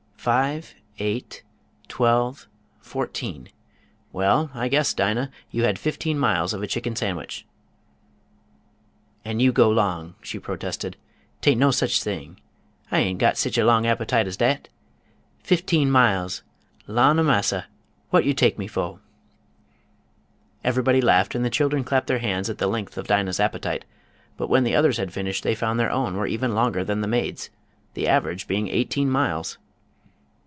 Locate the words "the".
21.43-21.49, 22.59-22.67, 24.65-24.75, 27.01-27.07, 27.95-28.07